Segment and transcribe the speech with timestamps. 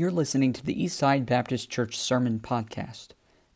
[0.00, 3.08] You're listening to the Eastside Baptist Church Sermon Podcast.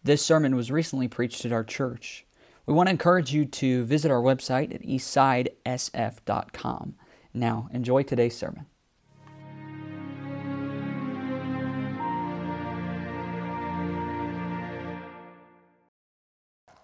[0.02, 2.26] This sermon was recently preached at our church.
[2.66, 6.96] We want to encourage you to visit our website at eastsidesf.com.
[7.32, 8.66] Now, enjoy today's sermon.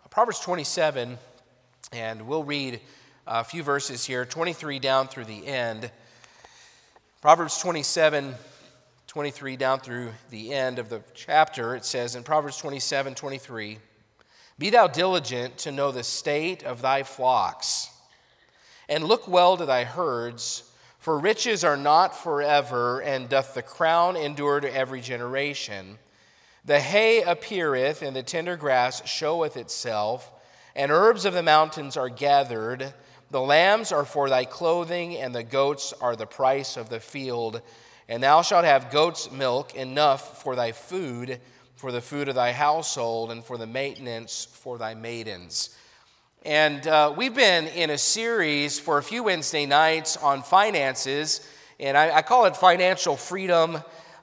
[0.08, 1.18] Proverbs 27,
[1.92, 2.80] and we'll read
[3.27, 5.90] a few verses here, 23 down through the end.
[7.21, 8.35] Proverbs 27,
[9.11, 13.79] 23 down through the end of the chapter, it says in Proverbs 27, 23,
[14.57, 17.91] Be thou diligent to know the state of thy flocks,
[18.89, 20.63] and look well to thy herds,
[21.00, 25.99] for riches are not forever, and doth the crown endure to every generation.
[26.64, 30.31] The hay appeareth, and the tender grass showeth itself,
[30.77, 32.95] and herbs of the mountains are gathered.
[33.33, 37.61] The lambs are for thy clothing, and the goats are the price of the field.
[38.11, 41.41] And thou shalt have goat's milk enough for thy food,
[41.77, 45.77] for the food of thy household, and for the maintenance for thy maidens.
[46.44, 51.97] And uh, we've been in a series for a few Wednesday nights on finances, and
[51.97, 53.77] I, I call it financial freedom.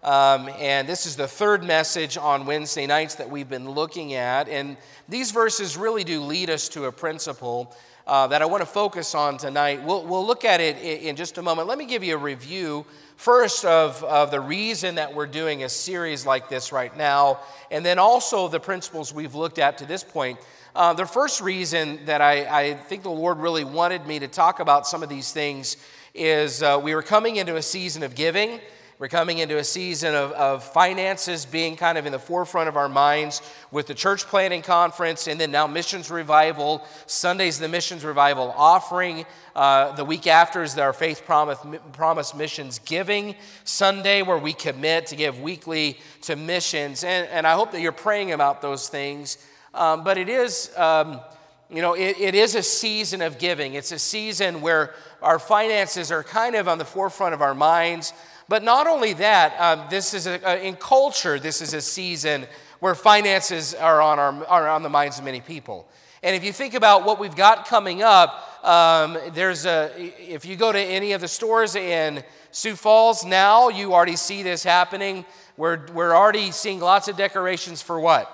[0.04, 4.50] Um, and this is the third message on Wednesday nights that we've been looking at.
[4.50, 4.76] And
[5.08, 7.74] these verses really do lead us to a principle
[8.06, 9.84] uh, that I want to focus on tonight.
[9.84, 11.68] We'll, we'll look at it in, in, just a moment.
[11.68, 12.86] Let me give you a review
[13.18, 17.86] first of, of the reason that we're doing a series like this right now, and
[17.86, 20.40] then also the principles we've looked at to this point.
[20.76, 24.60] Uh, the first reason that I, I, think the Lord really wanted me to talk
[24.60, 25.76] about some of these things
[26.14, 28.60] is uh, we were coming into a season of giving.
[29.00, 32.76] We're coming into a season of, of finances being kind of in the forefront of
[32.76, 36.84] our minds with the church planting conference and then now missions revival.
[37.06, 39.28] Sunday's the missions revival offering.
[39.56, 41.60] Uh, the week after is our faith promise,
[41.94, 47.04] promise missions giving Sunday, where we commit to give weekly to missions.
[47.04, 49.38] And, and I hope that you're praying about those things.
[49.76, 50.76] Um, but it is.
[50.76, 51.22] Um,
[51.70, 53.74] you know, it, it is a season of giving.
[53.74, 58.14] It's a season where our finances are kind of on the forefront of our minds.
[58.50, 62.46] But not only that, um, this is a, a, in culture, this is a season
[62.80, 65.88] where finances are on, our, are on the minds of many people.
[66.24, 70.56] And if you think about what we've got coming up, um, there's a, if you
[70.56, 75.26] go to any of the stores in Sioux Falls now, you already see this happening.
[75.58, 78.34] We're, we're already seeing lots of decorations for what?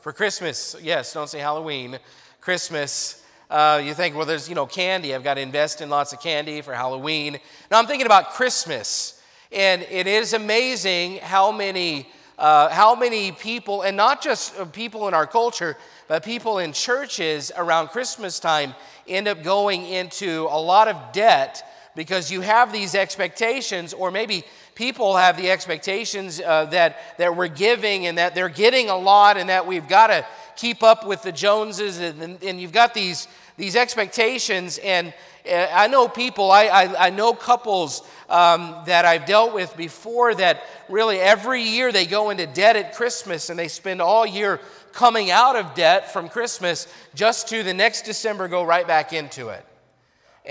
[0.00, 0.76] For Christmas.
[0.82, 1.98] Yes, don't say Halloween.
[2.40, 3.19] Christmas.
[3.50, 5.12] Uh, you think, well, there's, you know, candy.
[5.12, 7.40] I've got to invest in lots of candy for Halloween.
[7.68, 9.20] Now I'm thinking about Christmas.
[9.50, 12.08] And it is amazing how many,
[12.38, 16.72] uh, how many people, and not just uh, people in our culture, but people in
[16.72, 18.72] churches around Christmas time
[19.08, 21.64] end up going into a lot of debt
[21.96, 24.44] because you have these expectations, or maybe
[24.80, 29.36] people have the expectations uh, that, that we're giving and that they're getting a lot
[29.36, 30.24] and that we've got to
[30.56, 34.78] keep up with the Joneses, and, and you've got these these expectations.
[34.78, 35.12] And
[35.46, 40.34] uh, I know people, I, I, I know couples um, that I've dealt with before
[40.34, 44.60] that really every year they go into debt at Christmas and they spend all year
[44.94, 49.50] coming out of debt from Christmas just to the next December go right back into
[49.50, 49.62] it.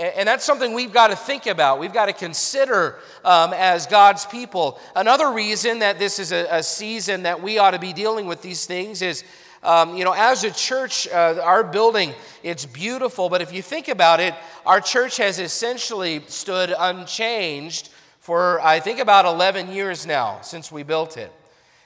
[0.00, 1.78] And that's something we've got to think about.
[1.78, 4.80] We've got to consider um, as God's people.
[4.96, 8.40] Another reason that this is a, a, season that we ought to be dealing with
[8.40, 9.24] these things is
[9.62, 13.88] um, you know, as a church, uh, our building, it's beautiful, but if you think
[13.88, 14.34] about it,
[14.64, 17.90] our church has essentially stood unchanged
[18.20, 21.30] for, I think, about 11 years now since we built it.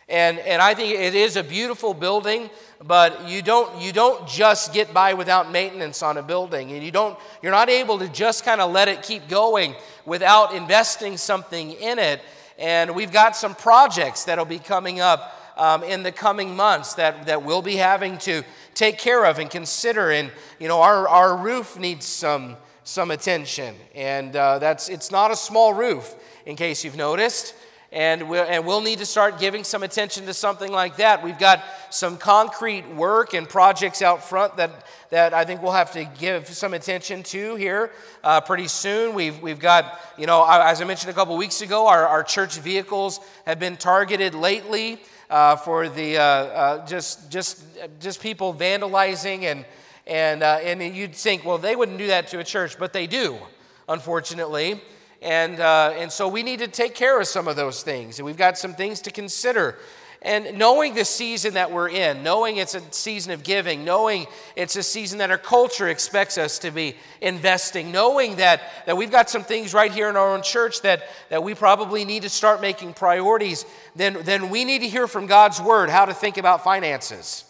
[0.09, 2.50] And, and I think it is a beautiful building,
[2.82, 6.72] but you don't, you don't just get by without maintenance on a building.
[6.72, 10.54] And you don't, you're not able to just kind of let it keep going without
[10.54, 12.20] investing something in it.
[12.59, 17.26] And we've got some projects that'll be coming up um, in the coming months that,
[17.26, 18.42] that we'll be having to
[18.75, 20.10] take care of and consider.
[20.10, 23.74] And, you know, our, our roof needs some, some attention.
[23.95, 26.15] And uh, that's, it's not a small roof,
[26.45, 27.54] in case you've noticed.
[27.94, 31.22] And we'll, and we'll need to start giving some attention to something like that.
[31.22, 35.92] We've got some concrete work and projects out front that, that I think we'll have
[35.92, 37.92] to give some attention to here
[38.24, 39.14] uh, pretty soon.
[39.14, 42.58] We've, we've got, you know, as I mentioned a couple weeks ago, our, our church
[42.58, 45.00] vehicles have been targeted lately
[45.30, 47.62] uh, for the uh, uh, just just
[48.00, 49.64] just people vandalizing and
[50.06, 53.06] and uh, and you'd think, well, they wouldn't do that to a church, but they
[53.06, 53.38] do,
[53.88, 54.80] unfortunately.
[55.24, 58.18] And, uh, and so we need to take care of some of those things.
[58.18, 59.78] And we've got some things to consider.
[60.21, 64.76] And knowing the season that we're in, knowing it's a season of giving, knowing it's
[64.76, 69.30] a season that our culture expects us to be investing, knowing that, that we've got
[69.30, 72.60] some things right here in our own church that, that we probably need to start
[72.60, 73.65] making priorities,
[73.97, 77.44] then, then we need to hear from God's word how to think about finances.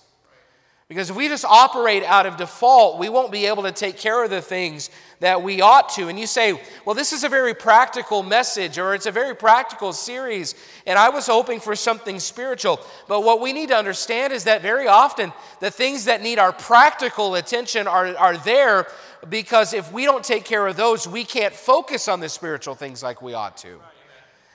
[0.89, 4.23] Because if we just operate out of default, we won't be able to take care
[4.23, 4.91] of the things
[5.21, 6.09] that we ought to.
[6.09, 9.95] And you say, well, this is a very practical message or it's a very practical
[9.95, 10.55] series,
[10.87, 12.81] and I was hoping for something spiritual.
[13.09, 16.53] But what we need to understand is that very often the things that need our
[16.53, 18.87] practical attention are, are there
[19.31, 23.03] because if we don't take care of those, we can't focus on the spiritual things
[23.03, 23.81] like we ought to.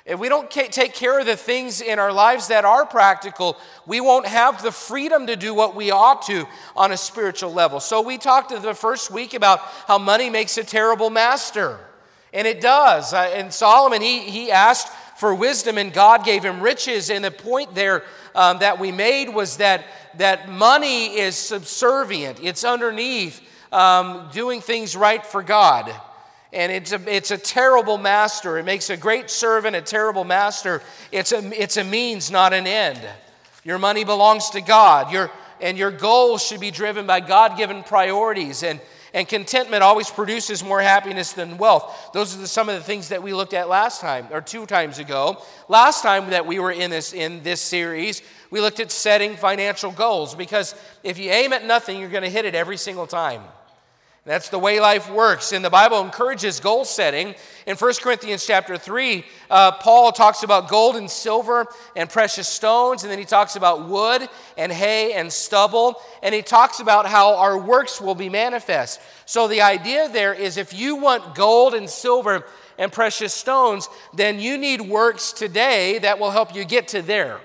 [0.10, 4.02] If we don't take care of the things in our lives that are practical, we
[4.02, 7.80] won't have the freedom to do what we ought to on a spiritual level.
[7.80, 11.80] So, we talked in the first week about how money makes a terrible master.
[12.34, 13.14] And it does.
[13.14, 17.12] And Solomon, he, he asked for wisdom, and God gave him riches.
[17.12, 18.04] And the point there
[18.34, 19.86] um, that we made was that,
[20.18, 23.42] that money is subservient, it's underneath
[23.72, 25.94] um, doing things right for God.
[26.52, 28.58] And it's a, it's a terrible master.
[28.58, 30.82] It makes a great servant a terrible master.
[31.12, 33.00] It's a, it's a means, not an end.
[33.64, 35.30] Your money belongs to God, your,
[35.62, 38.64] and your goals should be driven by God given priorities.
[38.64, 38.80] And,
[39.14, 42.12] and contentment always produces more happiness than wealth.
[42.14, 44.66] Those are the, some of the things that we looked at last time, or two
[44.66, 45.44] times ago.
[45.68, 49.92] Last time that we were in this, in this series, we looked at setting financial
[49.92, 50.74] goals because
[51.04, 53.44] if you aim at nothing, you're going to hit it every single time.
[54.30, 55.54] That's the way life works.
[55.54, 57.34] And the Bible encourages goal setting.
[57.66, 61.66] In 1 Corinthians chapter 3, uh, Paul talks about gold and silver
[61.96, 66.44] and precious stones, and then he talks about wood and hay and stubble, and he
[66.44, 69.02] talks about how our works will be manifest.
[69.26, 72.46] So the idea there is if you want gold and silver
[72.78, 77.42] and precious stones, then you need works today that will help you get to there.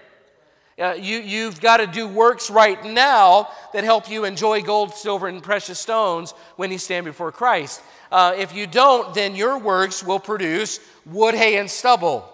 [0.79, 5.29] Uh, you, you've got to do works right now that help you enjoy gold, silver,
[5.29, 7.81] and precious stones when you stand before Christ.
[8.11, 12.29] Uh, if you don't, then your works will produce wood, hay, and stubble.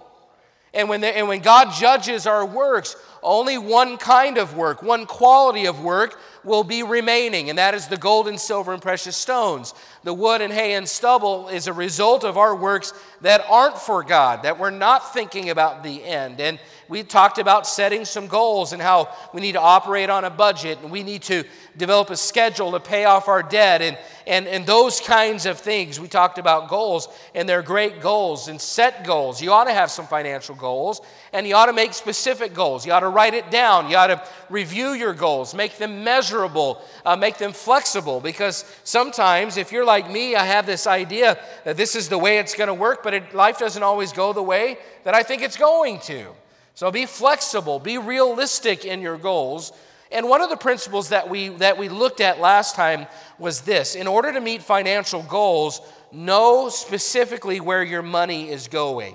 [0.72, 5.66] And when, and when God judges our works, only one kind of work, one quality
[5.66, 9.74] of work will be remaining, and that is the gold and silver and precious stones.
[10.04, 14.02] The wood and hay and stubble is a result of our works that aren't for
[14.04, 16.40] God, that we're not thinking about the end.
[16.40, 16.60] And
[16.90, 20.80] we talked about setting some goals and how we need to operate on a budget
[20.82, 21.44] and we need to
[21.76, 23.96] develop a schedule to pay off our debt and,
[24.26, 26.00] and, and those kinds of things.
[26.00, 29.40] We talked about goals and they're great goals and set goals.
[29.40, 31.00] You ought to have some financial goals
[31.32, 32.84] and you ought to make specific goals.
[32.84, 33.88] You ought to write it down.
[33.88, 39.56] You ought to review your goals, make them measurable, uh, make them flexible because sometimes
[39.56, 42.66] if you're like me, I have this idea that this is the way it's going
[42.66, 46.00] to work, but it, life doesn't always go the way that I think it's going
[46.00, 46.34] to.
[46.80, 49.70] So be flexible, be realistic in your goals.
[50.10, 53.06] And one of the principles that we, that we looked at last time
[53.38, 59.14] was this in order to meet financial goals, know specifically where your money is going.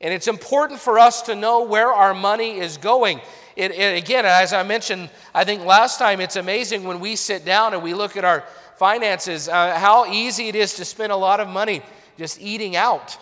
[0.00, 3.20] And it's important for us to know where our money is going.
[3.56, 7.44] It, it, again, as I mentioned, I think last time, it's amazing when we sit
[7.44, 8.44] down and we look at our
[8.76, 11.82] finances, uh, how easy it is to spend a lot of money
[12.16, 13.18] just eating out.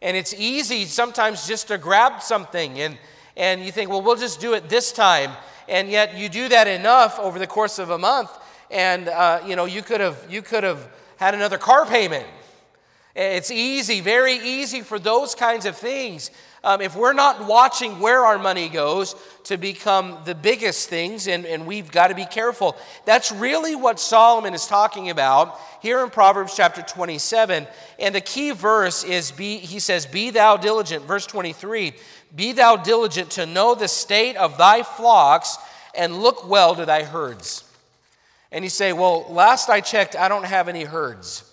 [0.00, 2.98] And it's easy sometimes just to grab something and,
[3.36, 5.32] and you think, well, we'll just do it this time.
[5.68, 8.30] And yet you do that enough over the course of a month,
[8.70, 12.26] and uh, you know, you could have you could have had another car payment.
[13.14, 16.30] It's easy, very easy for those kinds of things
[16.64, 19.14] um, if we're not watching where our money goes
[19.48, 22.76] to become the biggest things, and, and we've got to be careful.
[23.06, 27.66] That's really what Solomon is talking about here in Proverbs chapter 27.
[27.98, 31.94] And the key verse is, be, he says, Be thou diligent, verse 23,
[32.36, 35.56] Be thou diligent to know the state of thy flocks
[35.94, 37.64] and look well to thy herds.
[38.52, 41.50] And you say, Well, last I checked, I don't have any herds.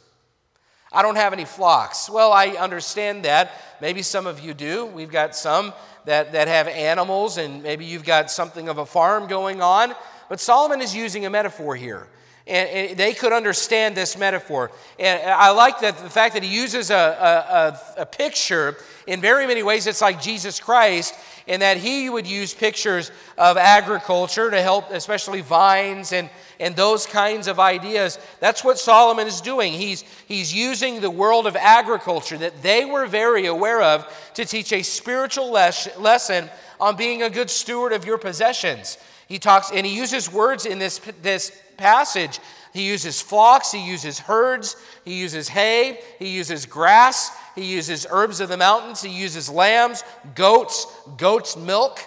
[0.92, 2.10] I don't have any flocks.
[2.10, 3.52] Well, I understand that.
[3.82, 4.86] Maybe some of you do.
[4.86, 5.74] We've got some
[6.06, 9.94] that, that have animals, and maybe you've got something of a farm going on.
[10.30, 12.08] But Solomon is using a metaphor here.
[12.48, 14.72] And they could understand this metaphor.
[15.00, 19.48] And I like that the fact that he uses a, a, a, picture in very
[19.48, 19.88] many ways.
[19.88, 21.16] It's like Jesus Christ,
[21.48, 27.06] in that he would use pictures of agriculture to help, especially vines and, and those
[27.06, 28.20] kinds of ideas.
[28.40, 29.74] That's what Solomon is doing.
[29.74, 34.72] He's, he's using the world of agriculture that they were very aware of to teach
[34.72, 38.98] a spiritual les- lesson on being a good steward of your possessions.
[39.28, 42.40] He talks, and he uses words in this, this passage.
[42.74, 48.42] He uses flocks, he uses herds, he uses hay, he uses grass, he uses herbs
[48.42, 50.04] of the mountains, he uses lambs,
[50.36, 50.86] goats,
[51.18, 52.02] goat's milk.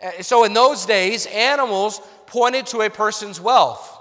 [0.00, 3.96] Uh, so in those days, animals pointed to a person's wealth.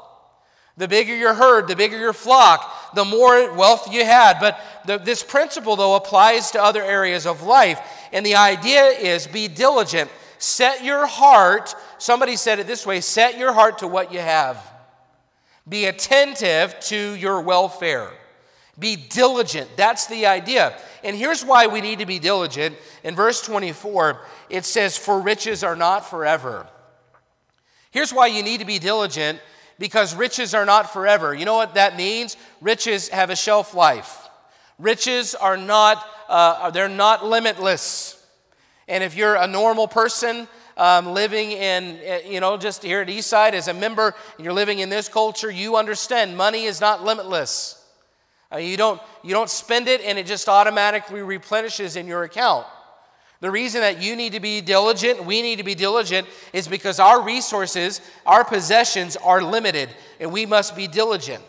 [0.77, 4.39] The bigger your herd, the bigger your flock, the more wealth you had.
[4.39, 7.79] But the, this principle, though, applies to other areas of life.
[8.13, 10.11] And the idea is be diligent.
[10.37, 14.63] Set your heart, somebody said it this way set your heart to what you have.
[15.67, 18.11] Be attentive to your welfare.
[18.79, 19.75] Be diligent.
[19.75, 20.77] That's the idea.
[21.03, 22.75] And here's why we need to be diligent.
[23.03, 26.67] In verse 24, it says, For riches are not forever.
[27.97, 29.39] Here's why you need to be diligent
[29.79, 31.33] because riches are not forever.
[31.33, 32.37] You know what that means?
[32.61, 34.29] Riches have a shelf life.
[34.77, 38.23] Riches are not, uh, they're not limitless.
[38.87, 43.07] And if you're a normal person, um, living in, eh, you know, just here at
[43.07, 47.03] Eastside as a member, and you're living in this culture, you understand money is not
[47.03, 47.83] limitless.
[48.53, 52.67] Uh, you, don't, you don't spend it and it just automatically replenishes in your account.
[53.39, 56.99] The reason that you need to be diligent, we need to be diligent, is because
[56.99, 59.89] our resources, our possessions are limited,
[60.19, 61.43] and we must be diligent.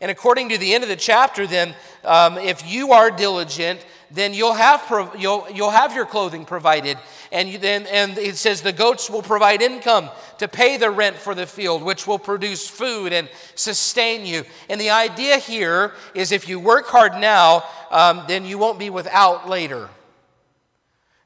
[0.00, 4.32] And according to the end of the chapter, then, um, if you are diligent, then
[4.32, 6.96] you'll have, you'll, you'll have your clothing provided.
[7.30, 10.08] And, you, then, and it says the goats will provide income
[10.38, 14.44] to pay the rent for the field, which will produce food and sustain you.
[14.70, 18.88] And the idea here is if you work hard now, um, then you won't be
[18.88, 19.90] without later.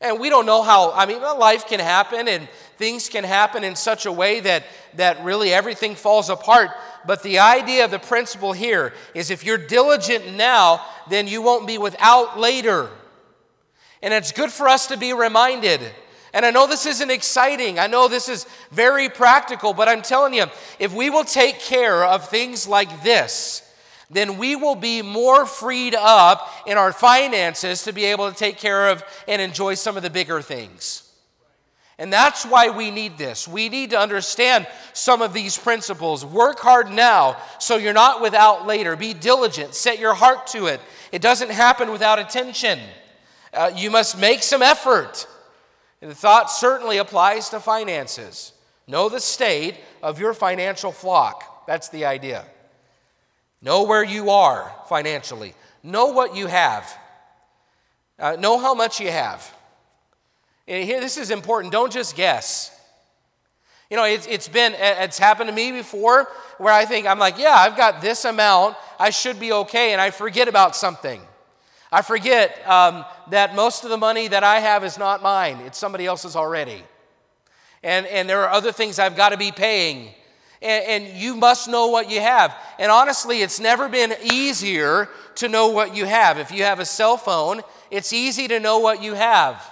[0.03, 3.77] And we don't know how, I mean, life can happen and things can happen in
[3.77, 4.65] such a way that,
[4.97, 6.71] that really everything falls apart.
[7.07, 11.69] But the idea of the principle here is if you're diligent now, then you won't
[11.69, 12.91] be without later.
[14.03, 15.81] And it's good for us to be reminded.
[16.35, 17.79] And I know this isn't exciting.
[17.79, 20.47] I know this is very practical, but I'm telling you,
[20.81, 23.63] if we will take care of things like this,
[24.13, 28.59] then we will be more freed up in our finances to be able to take
[28.59, 31.09] care of and enjoy some of the bigger things.
[31.99, 33.47] And that's why we need this.
[33.47, 36.25] We need to understand some of these principles.
[36.25, 38.97] Work hard now so you're not without later.
[38.97, 40.81] Be diligent, set your heart to it.
[41.13, 42.81] It doesn't happen without attention.
[43.53, 45.27] Uh, you must make some effort.
[46.01, 48.53] And the thought certainly applies to finances.
[48.89, 51.67] Know the state of your financial flock.
[51.67, 52.45] That's the idea.
[53.63, 55.55] Know where you are financially.
[55.83, 56.99] Know what you have.
[58.19, 59.55] Uh, know how much you have.
[60.67, 61.73] And here, this is important.
[61.73, 62.71] Don't just guess.
[63.91, 66.29] You know, it's, it's been, it's happened to me before
[66.59, 68.77] where I think, I'm like, yeah, I've got this amount.
[68.99, 69.93] I should be okay.
[69.93, 71.21] And I forget about something.
[71.91, 75.77] I forget um, that most of the money that I have is not mine, it's
[75.77, 76.83] somebody else's already.
[77.83, 80.15] And, and there are other things I've got to be paying
[80.63, 82.55] and, and you must know what you have.
[82.79, 86.39] And honestly, it's never been easier to know what you have.
[86.39, 89.63] If you have a cell phone, it's easy to know what you have.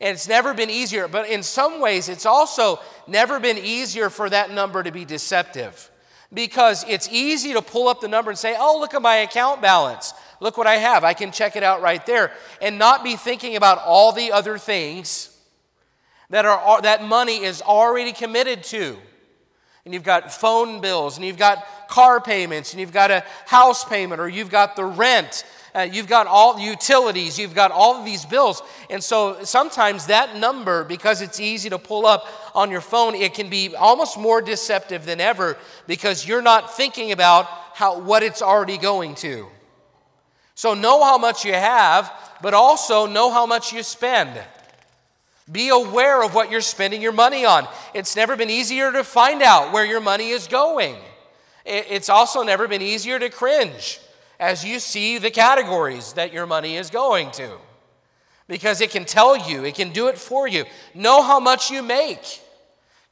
[0.00, 4.28] And it's never been easier, but in some ways, it's also never been easier for
[4.28, 5.90] that number to be deceptive.
[6.34, 9.62] Because it's easy to pull up the number and say, oh, look at my account
[9.62, 10.12] balance.
[10.40, 11.02] Look what I have.
[11.02, 12.32] I can check it out right there.
[12.60, 15.34] And not be thinking about all the other things
[16.28, 18.98] that, are, that money is already committed to
[19.86, 23.84] and you've got phone bills, and you've got car payments, and you've got a house
[23.84, 25.44] payment, or you've got the rent,
[25.76, 28.62] uh, you've got all utilities, you've got all of these bills.
[28.90, 33.32] And so sometimes that number, because it's easy to pull up on your phone, it
[33.34, 38.42] can be almost more deceptive than ever because you're not thinking about how, what it's
[38.42, 39.46] already going to.
[40.56, 42.12] So know how much you have,
[42.42, 44.30] but also know how much you spend.
[45.50, 47.68] Be aware of what you're spending your money on.
[47.94, 50.96] It's never been easier to find out where your money is going.
[51.64, 54.00] It's also never been easier to cringe
[54.38, 57.58] as you see the categories that your money is going to.
[58.48, 60.64] Because it can tell you, it can do it for you.
[60.94, 62.40] Know how much you make.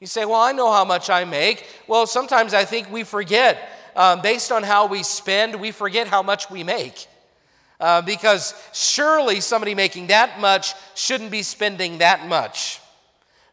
[0.01, 1.67] You say, Well, I know how much I make.
[1.89, 3.71] Well, sometimes I think we forget.
[3.97, 7.07] Um, based on how we spend, we forget how much we make.
[7.85, 12.81] Uh, because surely somebody making that much shouldn't be spending that much.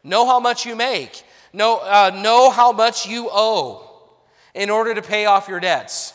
[0.02, 1.22] Know how much you make,
[1.52, 4.10] know, uh, know how much you owe
[4.54, 6.14] in order to pay off your debts.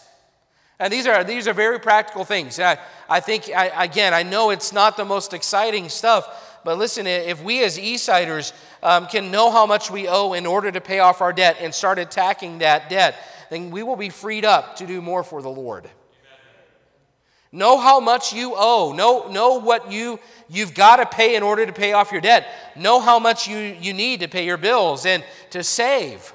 [0.79, 2.59] And these are, these are very practical things.
[2.59, 7.05] I, I think, I, again, I know it's not the most exciting stuff, but listen,
[7.05, 10.97] if we as Eastsiders um, can know how much we owe in order to pay
[10.97, 13.13] off our debt and start attacking that debt,
[13.51, 15.87] then we will be freed up to do more for the Lord.
[17.51, 18.93] Know how much you owe.
[18.93, 22.47] Know, know what you, you've got to pay in order to pay off your debt.
[22.75, 26.33] Know how much you, you need to pay your bills and to save.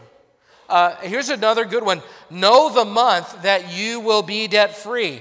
[0.68, 5.20] Uh, here's another good one know the month that you will be debt free.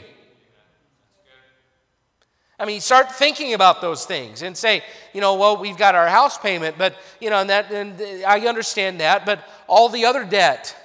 [2.57, 4.83] I mean, start thinking about those things and say,
[5.13, 8.39] you know, well, we've got our house payment, but, you know, and that, and I
[8.41, 10.75] understand that, but all the other debt,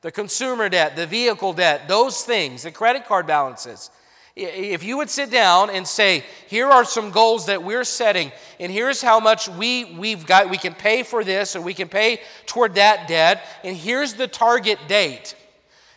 [0.00, 3.88] the consumer debt, the vehicle debt, those things, the credit card balances,
[4.34, 8.72] if you would sit down and say, here are some goals that we're setting, and
[8.72, 12.20] here's how much we, we've got, we can pay for this or we can pay
[12.46, 15.34] toward that debt, and here's the target date.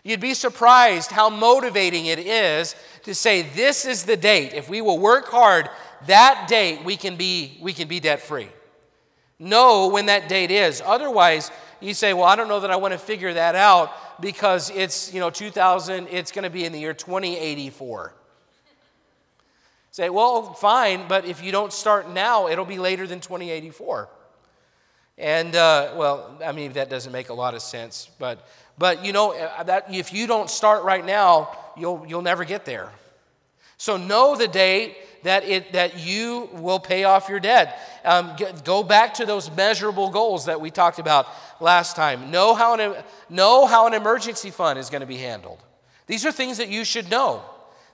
[0.03, 4.53] You'd be surprised how motivating it is to say, This is the date.
[4.53, 5.67] If we will work hard,
[6.05, 8.49] that date we can be, we can be debt free.
[9.39, 10.81] Know when that date is.
[10.85, 11.49] Otherwise,
[11.81, 15.11] you say, Well, I don't know that I want to figure that out because it's,
[15.11, 18.13] you know, 2000, it's going to be in the year 2084.
[19.95, 24.09] Say, well, fine, but if you don't start now, it'll be later than 2084.
[25.17, 28.45] And, uh, well, I mean, that doesn't make a lot of sense, but
[28.77, 32.65] but you know uh, that if you don't start right now, you'll you'll never get
[32.65, 32.91] there.
[33.77, 37.79] So know the date that it that you will pay off your debt.
[38.03, 38.35] Um,
[38.65, 41.25] go back to those measurable goals that we talked about
[41.61, 42.31] last time.
[42.31, 45.59] Know how an know how an emergency fund is going to be handled.
[46.05, 47.45] These are things that you should know.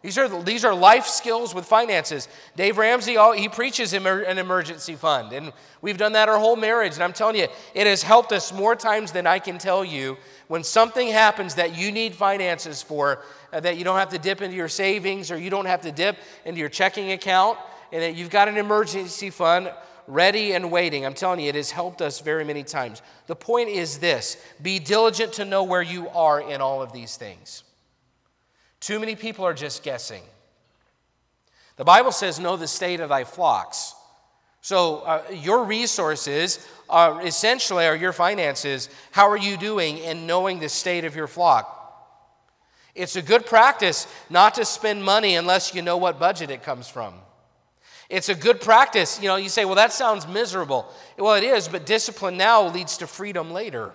[0.01, 2.27] These are, these are life skills with finances.
[2.55, 6.95] Dave Ramsey, he preaches an emergency fund, and we've done that our whole marriage.
[6.95, 10.17] And I'm telling you, it has helped us more times than I can tell you.
[10.47, 14.41] When something happens that you need finances for, uh, that you don't have to dip
[14.41, 17.59] into your savings or you don't have to dip into your checking account,
[17.91, 19.71] and that you've got an emergency fund
[20.07, 21.05] ready and waiting.
[21.05, 23.03] I'm telling you, it has helped us very many times.
[23.27, 27.17] The point is this be diligent to know where you are in all of these
[27.17, 27.63] things.
[28.81, 30.23] Too many people are just guessing.
[31.77, 33.95] The Bible says, Know the state of thy flocks.
[34.63, 36.67] So, uh, your resources
[37.23, 38.89] essentially are your finances.
[39.11, 41.77] How are you doing in knowing the state of your flock?
[42.93, 46.87] It's a good practice not to spend money unless you know what budget it comes
[46.87, 47.13] from.
[48.09, 49.21] It's a good practice.
[49.21, 50.91] You know, you say, well, that sounds miserable.
[51.17, 53.93] Well, it is, but discipline now leads to freedom later.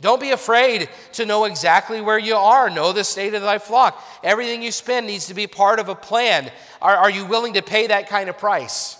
[0.00, 2.70] Don't be afraid to know exactly where you are.
[2.70, 4.02] Know the state of thy flock.
[4.22, 6.50] Everything you spend needs to be part of a plan.
[6.80, 8.96] Are, are you willing to pay that kind of price?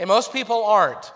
[0.00, 1.12] And most people aren't.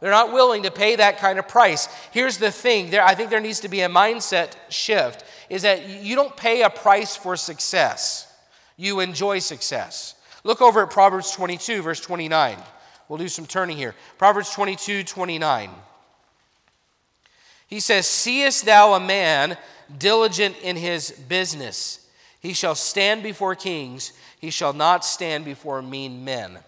[0.00, 1.88] They're not willing to pay that kind of price.
[2.10, 5.88] Here's the thing there, I think there needs to be a mindset shift is that
[5.88, 8.32] you don't pay a price for success,
[8.76, 10.14] you enjoy success.
[10.44, 12.58] Look over at Proverbs 22, verse 29.
[13.08, 13.94] We'll do some turning here.
[14.18, 15.70] Proverbs 22, 29.
[17.66, 19.56] He says, Seest thou a man
[19.98, 22.08] diligent in his business?
[22.40, 26.58] He shall stand before kings, he shall not stand before mean men.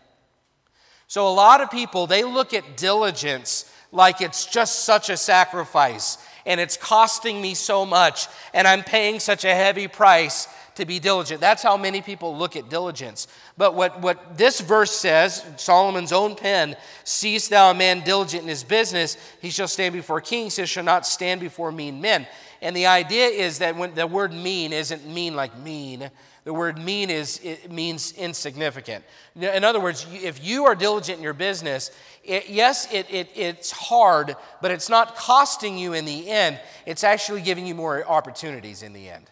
[1.07, 6.19] So, a lot of people, they look at diligence like it's just such a sacrifice
[6.45, 10.47] and it's costing me so much and I'm paying such a heavy price
[10.79, 11.41] to be diligent.
[11.41, 13.29] That's how many people look at diligence.
[13.57, 18.49] But what, what this verse says, Solomon's own pen, seest thou a man diligent in
[18.49, 22.27] his business, he shall stand before kings, he shall not stand before mean men.
[22.61, 26.11] And the idea is that when the word mean isn't mean like mean,
[26.45, 29.05] the word mean is it means insignificant.
[29.37, 31.91] In other words, if you are diligent in your business,
[32.25, 36.59] it, yes, it, it, it's hard, but it's not costing you in the end.
[36.87, 39.31] It's actually giving you more opportunities in the end.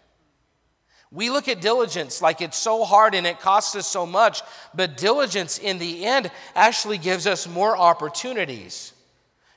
[1.16, 4.42] We look at diligence like it's so hard and it costs us so much,
[4.74, 8.92] but diligence in the end actually gives us more opportunities.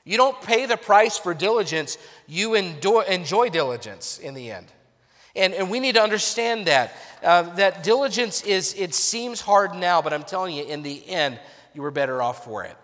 [0.06, 4.68] You don't pay the price for diligence, you enjoy, enjoy diligence in the end.
[5.36, 6.94] And, and we need to understand that.
[7.22, 11.38] Uh, that diligence is, it seems hard now, but I'm telling you, in the end,
[11.74, 12.74] you were better off for it.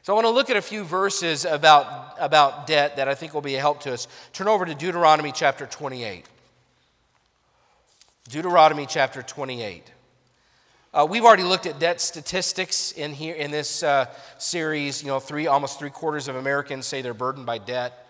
[0.00, 3.34] So I want to look at a few verses about, about debt that I think
[3.34, 4.08] will be a help to us.
[4.32, 6.24] Turn over to Deuteronomy chapter 28.
[8.28, 9.90] Deuteronomy chapter 28.
[10.94, 14.06] Uh, we've already looked at debt statistics in here in this uh,
[14.38, 15.02] series.
[15.02, 18.06] You know, three almost three quarters of Americans say they're burdened by debt.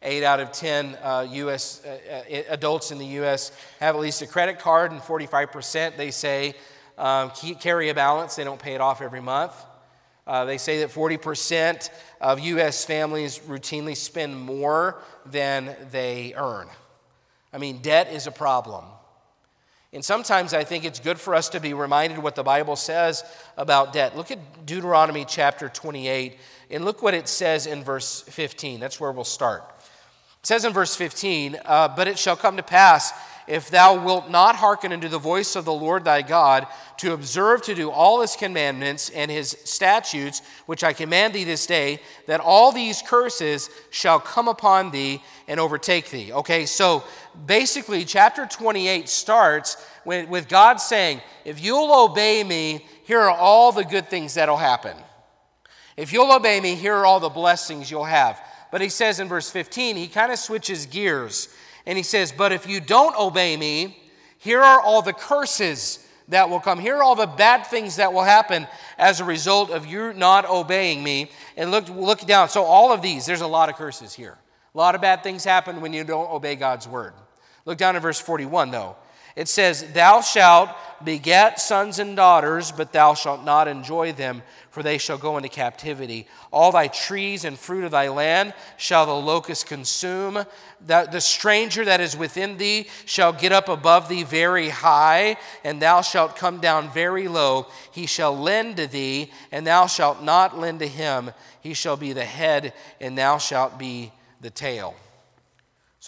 [0.00, 1.82] Eight out of ten uh, U.S.
[1.84, 3.50] Uh, uh, adults in the U.S.
[3.80, 6.54] have at least a credit card, and 45 percent they say
[6.96, 8.36] um, carry a balance.
[8.36, 9.54] They don't pay it off every month.
[10.24, 11.90] Uh, they say that 40 percent
[12.20, 12.84] of U.S.
[12.84, 16.68] families routinely spend more than they earn.
[17.52, 18.84] I mean, debt is a problem.
[19.92, 23.24] And sometimes I think it's good for us to be reminded what the Bible says
[23.56, 24.16] about debt.
[24.16, 26.36] Look at Deuteronomy chapter 28
[26.70, 28.80] and look what it says in verse 15.
[28.80, 29.64] That's where we'll start.
[30.40, 33.12] It says in verse 15, uh, But it shall come to pass,
[33.46, 36.66] if thou wilt not hearken unto the voice of the Lord thy God,
[36.98, 41.64] to observe to do all his commandments and his statutes, which I command thee this
[41.64, 46.30] day, that all these curses shall come upon thee and overtake thee.
[46.30, 47.04] Okay, so
[47.46, 53.84] basically, chapter 28 starts with, God saying, If you'll obey me, here are all the
[53.84, 54.96] good things that'll happen.
[55.96, 58.40] If you'll obey me, here are all the blessings you'll have.
[58.70, 61.48] But he says in verse 15, he kind of switches gears
[61.86, 63.96] and he says, But if you don't obey me,
[64.38, 66.78] here are all the curses that will come.
[66.78, 68.66] Here are all the bad things that will happen
[68.98, 71.30] as a result of you not obeying me.
[71.56, 72.48] And look, look down.
[72.50, 74.36] So, all of these, there's a lot of curses here.
[74.74, 77.14] A lot of bad things happen when you don't obey God's word.
[77.68, 78.96] Look down at verse 41, though.
[79.36, 80.70] It says, Thou shalt
[81.04, 85.50] beget sons and daughters, but thou shalt not enjoy them, for they shall go into
[85.50, 86.26] captivity.
[86.50, 90.46] All thy trees and fruit of thy land shall the locust consume.
[90.86, 95.78] The, the stranger that is within thee shall get up above thee very high, and
[95.82, 97.66] thou shalt come down very low.
[97.92, 101.32] He shall lend to thee, and thou shalt not lend to him.
[101.60, 104.94] He shall be the head, and thou shalt be the tail.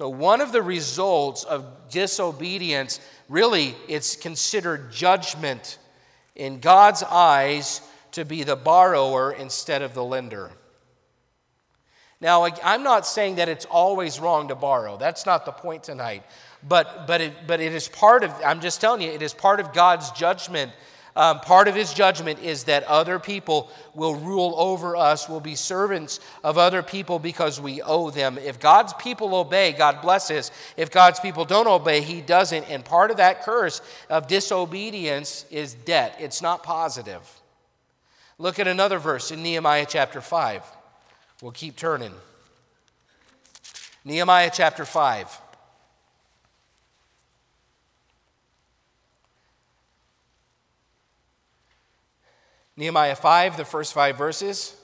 [0.00, 5.76] So, one of the results of disobedience, really, it's considered judgment
[6.34, 7.82] in God's eyes
[8.12, 10.52] to be the borrower instead of the lender.
[12.18, 14.96] Now, I'm not saying that it's always wrong to borrow.
[14.96, 16.22] That's not the point tonight.
[16.66, 19.60] But, but, it, but it is part of, I'm just telling you, it is part
[19.60, 20.72] of God's judgment
[21.16, 25.54] um, part of his judgment is that other people will rule over us, will be
[25.54, 28.38] servants of other people because we owe them.
[28.38, 30.50] If God's people obey, God blesses.
[30.76, 32.70] If God's people don't obey, he doesn't.
[32.70, 37.22] And part of that curse of disobedience is debt, it's not positive.
[38.38, 40.62] Look at another verse in Nehemiah chapter 5.
[41.42, 42.12] We'll keep turning.
[44.04, 45.40] Nehemiah chapter 5.
[52.80, 54.74] Nehemiah 5, the first five verses.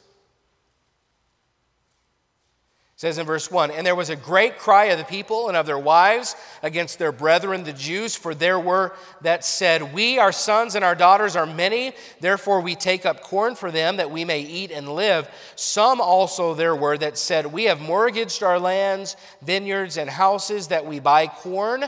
[2.97, 5.65] says in verse 1 And there was a great cry of the people and of
[5.65, 10.75] their wives against their brethren, the Jews, for there were that said, We, our sons
[10.75, 14.41] and our daughters, are many, therefore we take up corn for them that we may
[14.43, 15.31] eat and live.
[15.55, 20.85] Some also there were that said, We have mortgaged our lands, vineyards, and houses that
[20.85, 21.87] we buy corn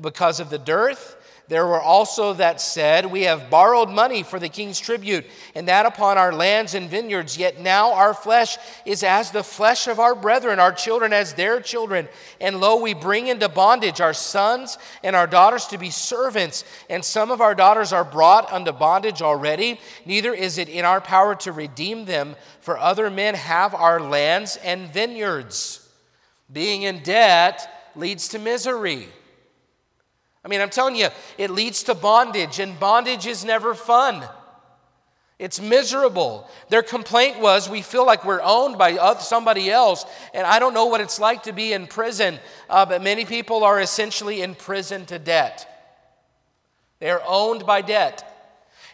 [0.00, 1.16] because of the dearth.
[1.48, 5.86] There were also that said, We have borrowed money for the king's tribute, and that
[5.86, 7.38] upon our lands and vineyards.
[7.38, 11.60] Yet now our flesh is as the flesh of our brethren, our children as their
[11.60, 12.06] children.
[12.38, 16.64] And lo, we bring into bondage our sons and our daughters to be servants.
[16.90, 19.80] And some of our daughters are brought unto bondage already.
[20.04, 24.58] Neither is it in our power to redeem them, for other men have our lands
[24.62, 25.88] and vineyards.
[26.52, 29.08] Being in debt leads to misery.
[30.48, 34.26] I mean, I'm telling you, it leads to bondage, and bondage is never fun.
[35.38, 36.48] It's miserable.
[36.70, 40.86] Their complaint was we feel like we're owned by somebody else, and I don't know
[40.86, 42.38] what it's like to be in prison,
[42.70, 45.68] uh, but many people are essentially in prison to debt.
[46.98, 48.24] They're owned by debt.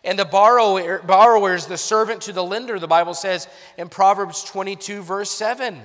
[0.02, 3.46] And the borrower, borrower is the servant to the lender, the Bible says
[3.78, 5.80] in Proverbs 22, verse 7.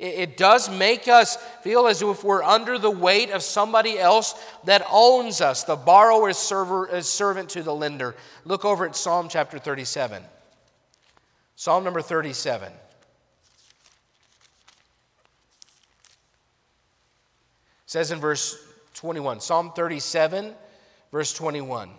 [0.00, 4.34] It does make us feel as if we're under the weight of somebody else
[4.64, 5.64] that owns us.
[5.64, 8.16] The borrower is, server, is servant to the lender.
[8.46, 10.22] Look over at Psalm chapter 37.
[11.54, 12.72] Psalm number 37.
[12.72, 12.78] It
[17.84, 18.58] says in verse
[18.94, 20.54] 21, Psalm 37,
[21.12, 21.90] verse 21.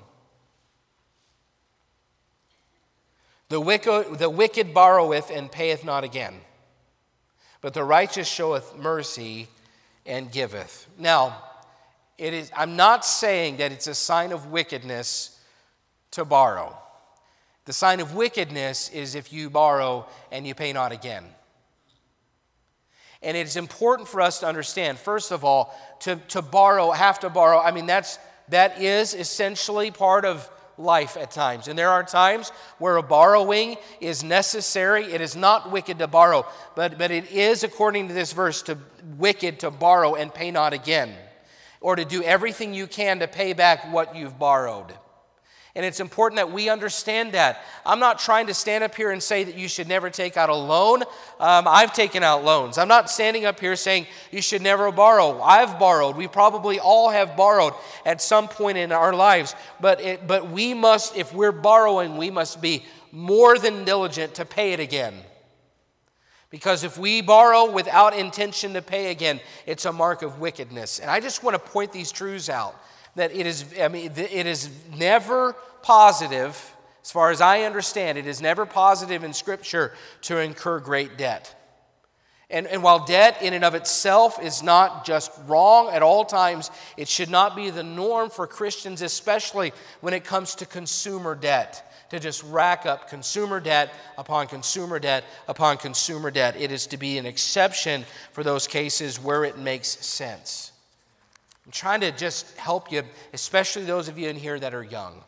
[3.50, 6.42] The wicked, the wicked borroweth and payeth not again
[7.62, 9.48] but the righteous showeth mercy
[10.06, 10.88] and giveth.
[10.98, 11.44] Now,
[12.18, 15.40] it is, I'm not saying that it's a sign of wickedness
[16.12, 16.78] to borrow.
[17.66, 21.24] The sign of wickedness is if you borrow and you pay not again.
[23.24, 27.30] And it's important for us to understand, first of all, to, to borrow, have to
[27.30, 27.60] borrow.
[27.60, 28.18] I mean, that's,
[28.50, 30.50] that is essentially part of
[30.82, 31.68] life at times.
[31.68, 35.06] And there are times where a borrowing is necessary.
[35.06, 38.78] It is not wicked to borrow, but, but it is, according to this verse, to
[39.18, 41.14] wicked to borrow and pay not again,
[41.80, 44.94] or to do everything you can to pay back what you've borrowed.
[45.74, 47.64] And it's important that we understand that.
[47.86, 50.50] I'm not trying to stand up here and say that you should never take out
[50.50, 51.04] a loan.
[51.40, 52.78] Um, I've taken out loans.
[52.78, 55.42] I'm not standing up here saying you should never borrow.
[55.42, 56.18] I've borrowed.
[56.18, 57.74] We probably all have borrowed
[58.06, 59.56] at some point in our lives.
[59.80, 64.46] But, it, but we must, if we're borrowing, we must be more than diligent to
[64.46, 65.14] pay it again.
[66.50, 71.00] Because if we borrow without intention to pay again, it's a mark of wickedness.
[71.00, 72.76] And I just want to point these truths out
[73.16, 78.28] that it is, I mean, it is never positive, as far as I understand, it
[78.28, 79.94] is never positive in Scripture
[80.24, 81.56] to incur great debt.
[82.52, 86.70] And, and while debt in and of itself is not just wrong at all times,
[86.98, 89.72] it should not be the norm for Christians, especially
[90.02, 95.24] when it comes to consumer debt, to just rack up consumer debt upon consumer debt
[95.48, 96.58] upon consumer debt.
[96.60, 100.71] It is to be an exception for those cases where it makes sense.
[101.66, 105.24] I'm trying to just help you, especially those of you in here that are young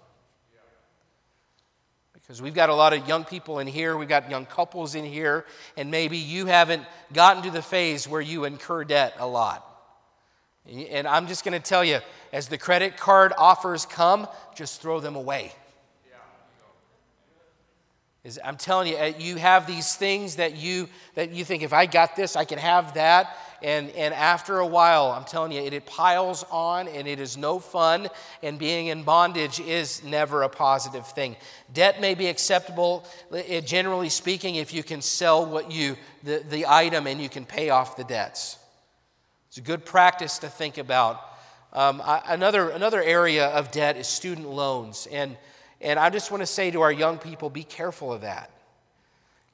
[2.23, 5.03] because we've got a lot of young people in here, we've got young couples in
[5.03, 9.69] here, and maybe you haven't gotten to the phase where you incur debt a lot.
[10.89, 11.99] And I'm just going to tell you,
[12.31, 15.51] as the credit card offers come, just throw them away.
[18.41, 21.85] I'm telling you, uh, you have these things that you that you think if I
[21.85, 23.35] got this, I can have that.
[23.63, 27.37] And, and after a while, I'm telling you, it, it piles on and it is
[27.37, 28.09] no fun.
[28.43, 31.37] And being in bondage is never a positive thing.
[31.73, 33.07] Debt may be acceptable,
[33.63, 37.69] generally speaking, if you can sell what you, the, the item and you can pay
[37.69, 38.57] off the debts.
[39.47, 41.21] It's a good practice to think about.
[41.71, 45.07] Um, I, another, another area of debt is student loans.
[45.09, 45.37] And,
[45.79, 48.51] and I just want to say to our young people be careful of that.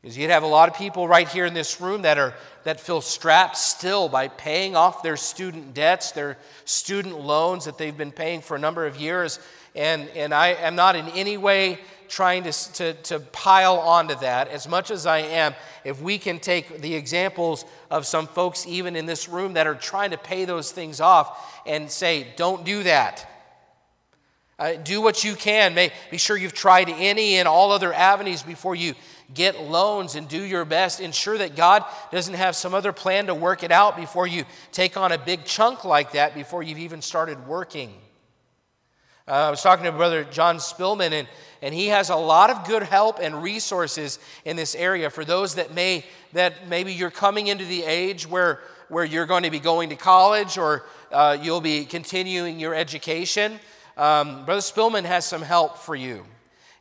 [0.01, 2.33] Because you'd have a lot of people right here in this room that, are,
[2.63, 7.97] that feel strapped still by paying off their student debts, their student loans that they've
[7.97, 9.39] been paying for a number of years.
[9.75, 14.47] And, and I am not in any way trying to, to, to pile onto that
[14.47, 15.53] as much as I am.
[15.83, 19.75] If we can take the examples of some folks, even in this room, that are
[19.75, 23.25] trying to pay those things off and say, don't do that.
[24.57, 25.73] Uh, do what you can.
[25.73, 28.93] May, be sure you've tried any and all other avenues before you
[29.33, 30.99] get loans and do your best.
[30.99, 34.97] Ensure that God doesn't have some other plan to work it out before you take
[34.97, 37.93] on a big chunk like that before you've even started working.
[39.27, 41.27] Uh, I was talking to Brother John Spillman, and,
[41.61, 45.55] and he has a lot of good help and resources in this area for those
[45.55, 49.59] that may that maybe you're coming into the age where where you're going to be
[49.59, 53.59] going to college or uh, you'll be continuing your education.
[53.97, 56.25] Um, Brother Spillman has some help for you.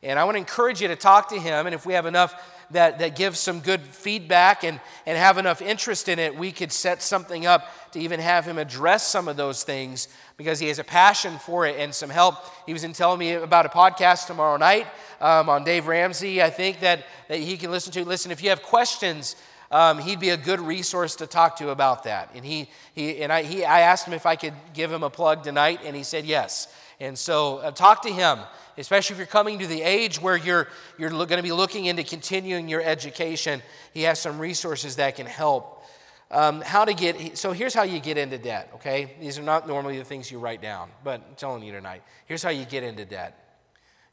[0.02, 1.66] And I want to encourage you to talk to him.
[1.66, 2.34] And if we have enough
[2.70, 6.70] that, that gives some good feedback and, and have enough interest in it, we could
[6.70, 10.78] set something up to even have him address some of those things because he has
[10.78, 12.36] a passion for it and some help.
[12.66, 14.86] He was in telling me about a podcast tomorrow night
[15.20, 18.04] um, on Dave Ramsey, I think, that, that he can listen to.
[18.04, 19.36] Listen, if you have questions,
[19.70, 22.30] um, he'd be a good resource to talk to about that.
[22.34, 25.10] And, he, he, and I, he, I asked him if I could give him a
[25.10, 26.68] plug tonight, and he said yes.
[27.00, 28.40] And so uh, talk to him
[28.78, 32.04] especially if you're coming to the age where you're, you're going to be looking into
[32.04, 33.60] continuing your education.
[33.92, 35.84] He has some resources that can help.
[36.30, 39.14] Um, how to get, so here's how you get into debt, okay?
[39.20, 42.02] These are not normally the things you write down, but I'm telling you tonight.
[42.26, 43.44] Here's how you get into debt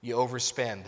[0.02, 0.86] you overspend.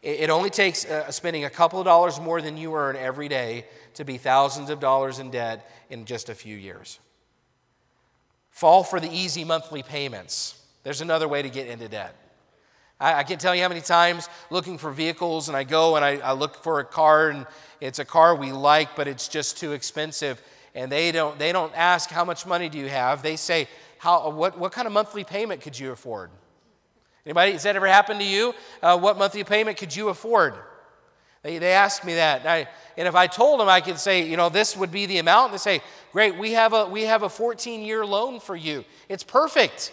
[0.00, 3.66] It, only takes uh, spending a couple of dollars more than you earn every day
[3.94, 6.98] to be thousands of dollars in debt in just a few years.
[8.54, 10.62] Fall for the easy monthly payments.
[10.84, 12.14] There's another way to get into debt.
[13.00, 16.04] I, I can't tell you how many times looking for vehicles, and I go and
[16.04, 17.48] I, I look for a car, and
[17.80, 20.40] it's a car we like, but it's just too expensive.
[20.72, 23.22] And they don't, they don't ask, How much money do you have?
[23.22, 23.66] They say,
[23.98, 26.30] How, what, what kind of monthly payment could you afford?
[27.26, 28.54] Anybody, has that ever happened to you?
[28.80, 30.54] Uh, what monthly payment could you afford?
[31.42, 32.40] They, they ask me that.
[32.40, 35.06] And, I, and, if I told them, I could say, you know, this would be
[35.06, 35.46] the amount.
[35.46, 35.82] And they say,
[36.14, 38.84] great, we have a, we have a 14 year loan for you.
[39.08, 39.92] It's perfect.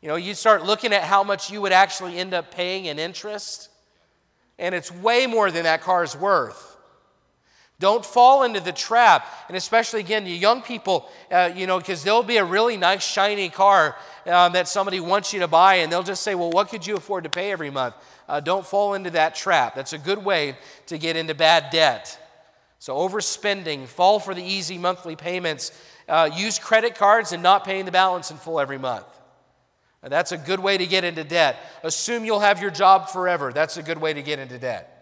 [0.00, 2.98] You know, you start looking at how much you would actually end up paying in
[2.98, 3.68] interest,
[4.58, 6.78] and it's way more than that car's worth.
[7.78, 12.02] Don't fall into the trap, and especially again, you young people, uh, you know, because
[12.02, 15.92] there'll be a really nice, shiny car uh, that somebody wants you to buy, and
[15.92, 17.94] they'll just say, Well, what could you afford to pay every month?
[18.26, 19.74] Uh, don't fall into that trap.
[19.74, 20.56] That's a good way
[20.86, 22.18] to get into bad debt.
[22.78, 25.72] So, overspending, fall for the easy monthly payments,
[26.08, 29.06] uh, use credit cards and not paying the balance in full every month.
[30.02, 31.58] And that's a good way to get into debt.
[31.82, 33.52] Assume you'll have your job forever.
[33.52, 34.94] That's a good way to get into debt.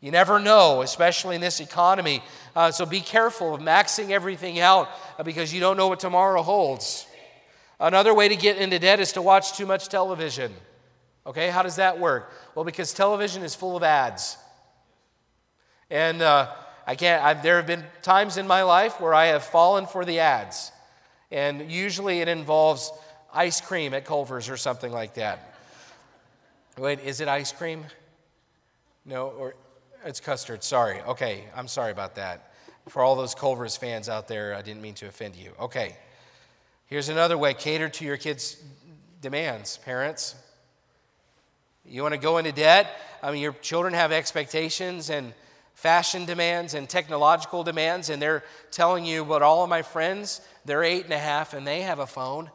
[0.00, 2.22] You never know, especially in this economy.
[2.54, 6.42] Uh, so be careful of maxing everything out uh, because you don't know what tomorrow
[6.42, 7.06] holds.
[7.80, 10.52] Another way to get into debt is to watch too much television.
[11.26, 12.30] Okay, how does that work?
[12.54, 14.36] Well, because television is full of ads.
[15.88, 16.52] And uh,
[16.86, 20.04] I can't, I've, there have been times in my life where I have fallen for
[20.04, 20.70] the ads.
[21.30, 22.92] And usually it involves
[23.32, 25.54] ice cream at Culver's or something like that.
[26.76, 27.84] Wait, is it ice cream?
[29.04, 29.54] No, or
[30.04, 30.62] it's custard.
[30.62, 31.00] Sorry.
[31.02, 32.52] Okay, I'm sorry about that.
[32.88, 35.52] For all those Culver's fans out there, I didn't mean to offend you.
[35.58, 35.96] Okay.
[36.86, 38.62] Here's another way cater to your kids'
[39.22, 40.34] demands, parents.
[41.86, 42.90] You want to go into debt?
[43.22, 45.32] I mean, your children have expectations, and
[45.74, 50.82] fashion demands and technological demands, and they're telling you, but all of my friends, they're
[50.82, 52.50] eight and a half and they have a phone.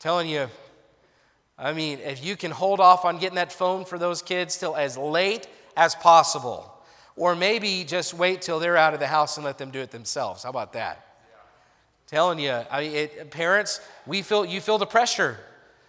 [0.00, 0.48] Telling you,
[1.58, 4.76] I mean, if you can hold off on getting that phone for those kids till
[4.76, 6.70] as late as possible,
[7.16, 9.90] or maybe just wait till they're out of the house and let them do it
[9.90, 10.42] themselves.
[10.42, 11.06] How about that?
[12.06, 15.38] Telling you, I mean, it, parents, we feel you feel the pressure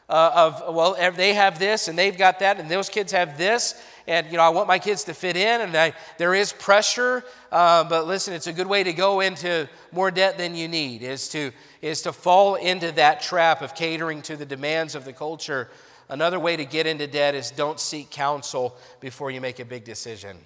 [0.10, 3.82] uh, of well, they have this and they've got that, and those kids have this,
[4.08, 7.24] and you know, I want my kids to fit in, and I, there is pressure.
[7.52, 11.02] Uh, but listen, it's a good way to go into more debt than you need.
[11.02, 15.14] Is to is to fall into that trap of catering to the demands of the
[15.14, 15.70] culture.
[16.08, 19.84] Another way to get into debt is don't seek counsel before you make a big
[19.84, 20.38] decision.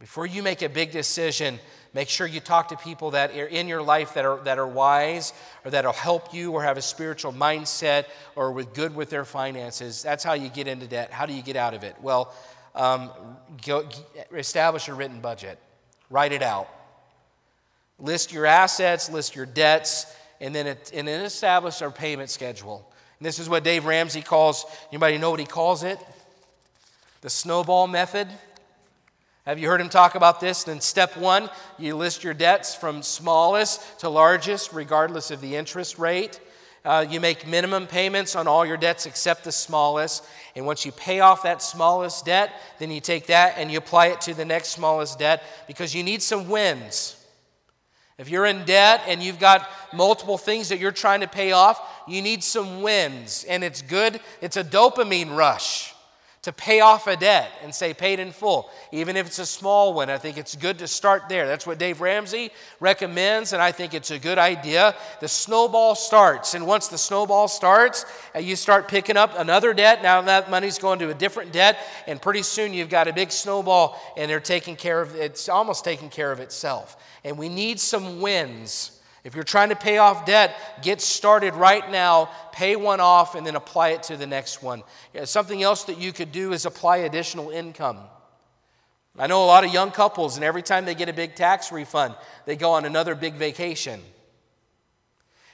[0.00, 1.60] Before you make a big decision,
[1.92, 4.66] make sure you talk to people that are in your life that are, that are
[4.66, 9.26] wise or that'll help you or have a spiritual mindset or with good with their
[9.26, 10.02] finances.
[10.02, 11.12] That's how you get into debt.
[11.12, 11.96] How do you get out of it?
[12.00, 12.32] Well,
[12.74, 13.10] um,
[13.66, 13.86] go,
[14.34, 15.58] establish a written budget,
[16.08, 16.68] write it out.
[17.98, 20.06] List your assets, list your debts,
[20.40, 22.90] and then, it, and then establish a payment schedule.
[23.18, 25.98] And this is what Dave Ramsey calls, anybody know what he calls it?
[27.20, 28.28] The snowball method.
[29.50, 30.62] Have you heard him talk about this?
[30.62, 35.98] Then, step one, you list your debts from smallest to largest, regardless of the interest
[35.98, 36.38] rate.
[36.84, 40.24] Uh, you make minimum payments on all your debts except the smallest.
[40.54, 44.06] And once you pay off that smallest debt, then you take that and you apply
[44.10, 47.16] it to the next smallest debt because you need some wins.
[48.18, 52.04] If you're in debt and you've got multiple things that you're trying to pay off,
[52.06, 53.44] you need some wins.
[53.48, 55.89] And it's good, it's a dopamine rush
[56.42, 59.92] to pay off a debt and say paid in full, even if it's a small
[59.92, 60.08] one.
[60.08, 61.46] I think it's good to start there.
[61.46, 62.50] That's what Dave Ramsey
[62.80, 64.94] recommends, and I think it's a good idea.
[65.20, 70.02] The snowball starts, and once the snowball starts, uh, you start picking up another debt.
[70.02, 73.32] Now that money's going to a different debt, and pretty soon you've got a big
[73.32, 76.96] snowball, and they're taking care of it's almost taking care of itself.
[77.22, 81.90] And we need some wins if you're trying to pay off debt, get started right
[81.90, 84.82] now, pay one off, and then apply it to the next one.
[85.24, 87.98] Something else that you could do is apply additional income.
[89.18, 91.70] I know a lot of young couples, and every time they get a big tax
[91.70, 92.14] refund,
[92.46, 94.00] they go on another big vacation.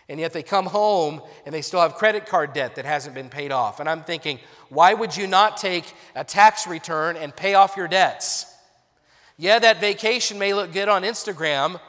[0.09, 3.29] And yet they come home and they still have credit card debt that hasn't been
[3.29, 3.81] paid off.
[3.81, 7.89] And I'm thinking, why would you not take a tax return and pay off your
[7.89, 8.47] debts?
[9.37, 11.81] Yeah, that vacation may look good on Instagram,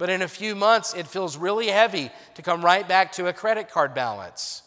[0.00, 3.34] but in a few months, it feels really heavy to come right back to a
[3.34, 4.62] credit card balance.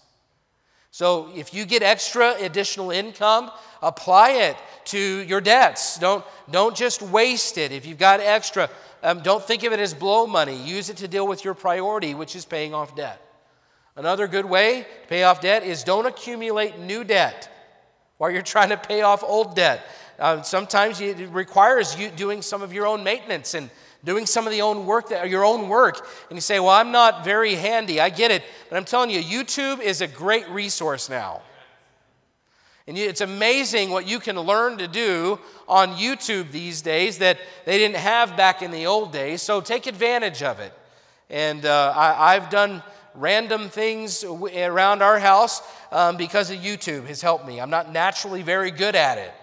[0.92, 3.50] So if you get extra additional income,
[3.82, 5.98] apply it to your debts.
[5.98, 7.72] Don't, don't just waste it.
[7.72, 8.70] If you've got extra,
[9.02, 10.56] um, don't think of it as blow money.
[10.56, 13.20] Use it to deal with your priority, which is paying off debt.
[13.96, 17.50] Another good way to pay off debt is don't accumulate new debt
[18.20, 19.84] while you're trying to pay off old debt.
[20.20, 23.72] Uh, sometimes it requires you doing some of your own maintenance and
[24.04, 26.08] doing some of the own work that your own work.
[26.30, 28.00] And you say well i'm not very handy.
[28.00, 28.44] I get it.
[28.70, 31.42] But i'm telling you youtube is a great resource now.
[32.86, 37.78] And it's amazing what you can learn to do on youtube these days that they
[37.78, 39.42] didn't have back in the old days.
[39.42, 40.74] So take advantage of it.
[41.30, 42.84] And uh, I, have done
[43.16, 45.62] random things around our house
[45.92, 47.62] um, because of youtube has helped me.
[47.62, 49.34] I'm not naturally very good at it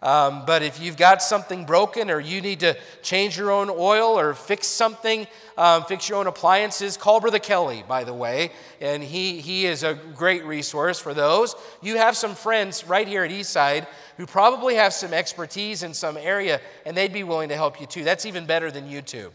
[0.00, 4.18] um, but if you've got something broken or you need to change your own oil
[4.18, 8.52] or fix something, um, fix your own appliances, call Brother Kelly, by the way.
[8.80, 11.56] And he, he is a great resource for those.
[11.82, 16.16] You have some friends right here at Eastside who probably have some expertise in some
[16.16, 18.04] area, and they'd be willing to help you too.
[18.04, 19.30] That's even better than YouTube.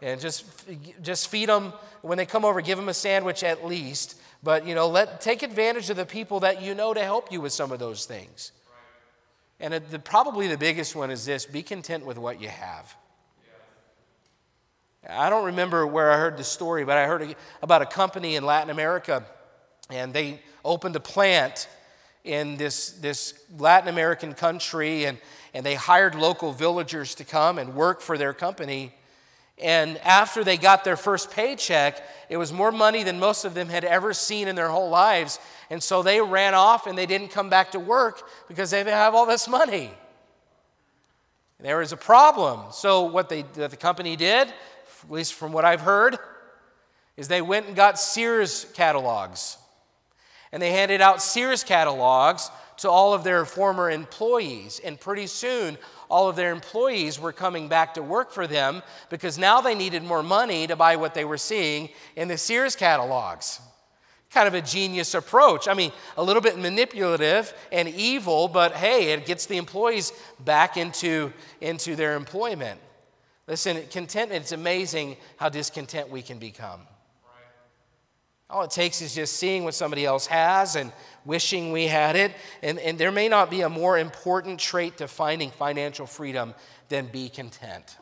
[0.00, 0.44] And just,
[1.00, 4.20] just feed them when they come over, give them a sandwich at least.
[4.42, 7.40] But, you know, let, take advantage of the people that you know to help you
[7.40, 8.50] with some of those things.
[9.62, 12.96] And the, probably the biggest one is this be content with what you have.
[15.08, 18.44] I don't remember where I heard the story, but I heard about a company in
[18.44, 19.24] Latin America,
[19.88, 21.68] and they opened a plant
[22.24, 25.16] in this, this Latin American country, and,
[25.54, 28.92] and they hired local villagers to come and work for their company.
[29.62, 33.68] And after they got their first paycheck, it was more money than most of them
[33.68, 35.38] had ever seen in their whole lives.
[35.70, 39.14] And so they ran off and they didn't come back to work because they have
[39.14, 39.92] all this money.
[41.60, 42.72] There was a problem.
[42.72, 46.18] So, what, they, what the company did, at least from what I've heard,
[47.16, 49.58] is they went and got Sears catalogs.
[50.50, 54.80] And they handed out Sears catalogs to all of their former employees.
[54.84, 55.78] And pretty soon,
[56.12, 60.02] all of their employees were coming back to work for them because now they needed
[60.02, 63.60] more money to buy what they were seeing in the Sears catalogs.
[64.30, 65.68] kind of a genius approach.
[65.68, 70.76] I mean, a little bit manipulative and evil, but hey, it gets the employees back
[70.76, 72.78] into, into their employment.
[73.46, 76.80] Listen, contentment, it's amazing how discontent we can become.
[78.52, 80.92] All it takes is just seeing what somebody else has and
[81.24, 82.32] wishing we had it.
[82.62, 86.54] And, and there may not be a more important trait to finding financial freedom
[86.90, 87.96] than be content.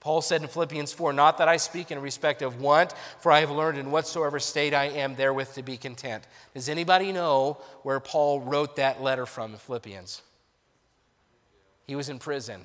[0.00, 3.38] Paul said in Philippians 4, Not that I speak in respect of want, for I
[3.38, 6.24] have learned in whatsoever state I am therewith to be content.
[6.52, 10.20] Does anybody know where Paul wrote that letter from in Philippians?
[11.86, 12.62] He was in prison.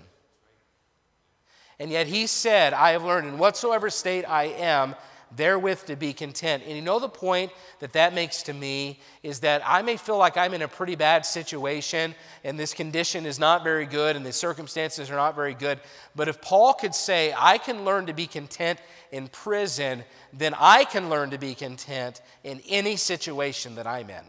[1.78, 4.96] And yet he said, I have learned in whatsoever state I am
[5.36, 6.64] therewith to be content.
[6.66, 10.18] And you know the point that that makes to me is that I may feel
[10.18, 14.26] like I'm in a pretty bad situation and this condition is not very good and
[14.26, 15.80] the circumstances are not very good.
[16.16, 18.80] But if Paul could say, I can learn to be content
[19.12, 20.04] in prison,
[20.34, 24.24] then I can learn to be content in any situation that I'm in.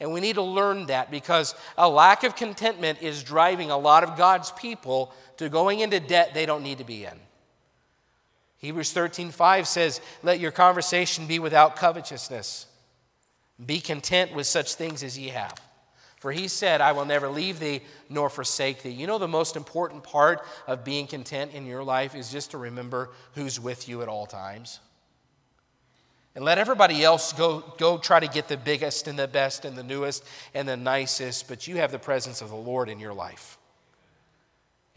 [0.00, 4.04] And we need to learn that because a lack of contentment is driving a lot
[4.04, 7.18] of God's people to going into debt they don't need to be in.
[8.58, 12.66] Hebrews 13:5 says, "Let your conversation be without covetousness.
[13.64, 15.60] Be content with such things as ye have."
[16.18, 18.90] For he said, I will never leave thee nor forsake thee.
[18.90, 22.58] You know, the most important part of being content in your life is just to
[22.58, 24.80] remember who's with you at all times.
[26.34, 29.76] And let everybody else go, go try to get the biggest and the best and
[29.76, 33.14] the newest and the nicest, but you have the presence of the Lord in your
[33.14, 33.57] life.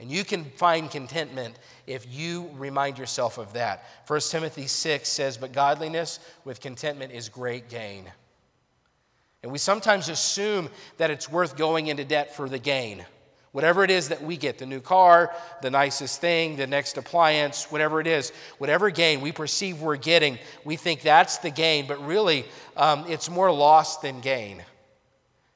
[0.02, 3.86] And you can find contentment if you remind yourself of that.
[4.08, 8.12] 1 Timothy 6 says, But godliness with contentment is great gain.
[9.44, 13.06] And we sometimes assume that it's worth going into debt for the gain.
[13.52, 17.72] Whatever it is that we get the new car, the nicest thing, the next appliance,
[17.72, 22.04] whatever it is, whatever gain we perceive we're getting, we think that's the gain, but
[22.08, 22.46] really
[22.76, 24.64] um, it's more loss than gain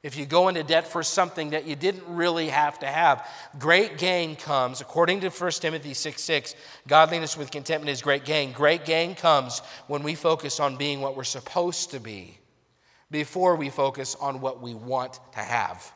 [0.06, 3.28] if you go into debt for something that you didn't really have to have.
[3.58, 6.56] Great gain comes, according to 1 Timothy 6 6,
[6.88, 8.52] godliness with contentment is great gain.
[8.52, 12.38] Great gain comes when we focus on being what we're supposed to be
[13.10, 15.92] before we focus on what we want to have.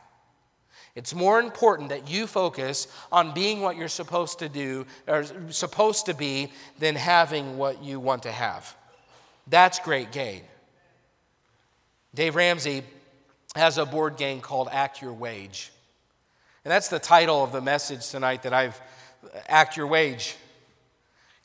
[0.96, 6.08] It's more important that you focus on being what you're supposed to do or supposed
[6.08, 8.76] to be than having what you want to have.
[9.46, 10.42] That's great gain.
[12.16, 12.84] Dave Ramsey
[13.56, 15.72] has a board game called Act Your Wage.
[16.64, 18.80] And that's the title of the message tonight that I've
[19.48, 20.36] Act Your Wage.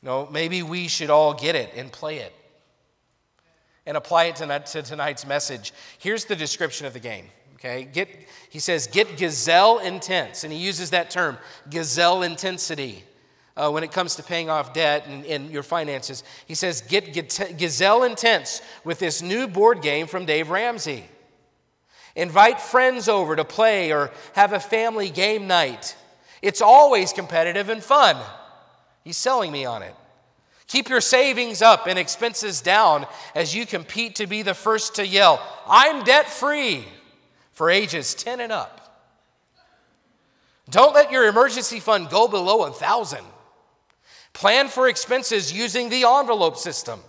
[0.01, 2.33] You know, maybe we should all get it and play it
[3.85, 5.73] and apply it to, to tonight's message.
[5.99, 7.25] Here's the description of the game.
[7.55, 8.09] Okay, get,
[8.49, 10.43] he says, get gazelle intense.
[10.43, 11.37] And he uses that term,
[11.69, 13.03] gazelle intensity,
[13.57, 16.23] uh, when it comes to paying off debt and, and your finances.
[16.45, 21.05] He says, get, get gazelle intense with this new board game from Dave Ramsey.
[22.15, 25.95] Invite friends over to play or have a family game night.
[26.41, 28.17] It's always competitive and fun.
[29.03, 29.95] He's selling me on it.
[30.67, 33.05] Keep your savings up and expenses down
[33.35, 36.85] as you compete to be the first to yell, I'm debt free
[37.51, 38.81] for ages 10 and up.
[40.69, 43.23] Don't let your emergency fund go below a thousand.
[44.33, 46.99] Plan for expenses using the envelope system.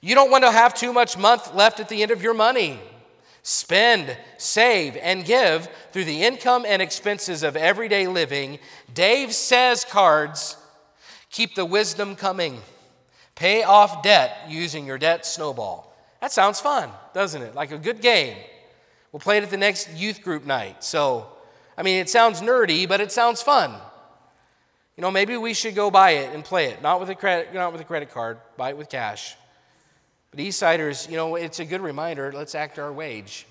[0.00, 2.80] You don't want to have too much month left at the end of your money.
[3.50, 8.58] Spend, save, and give through the income and expenses of everyday living.
[8.92, 10.58] Dave says cards
[11.30, 12.60] keep the wisdom coming.
[13.36, 15.96] Pay off debt using your debt snowball.
[16.20, 17.54] That sounds fun, doesn't it?
[17.54, 18.36] Like a good game.
[19.12, 20.84] We'll play it at the next youth group night.
[20.84, 21.26] So,
[21.74, 23.72] I mean, it sounds nerdy, but it sounds fun.
[24.98, 26.82] You know, maybe we should go buy it and play it.
[26.82, 28.40] Not with a credit, not with a credit card.
[28.58, 29.36] Buy it with cash.
[30.30, 32.32] But Eastsiders, you know, it's a good reminder.
[32.32, 33.46] Let's act our wage.